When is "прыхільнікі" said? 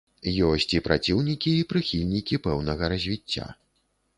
1.73-2.41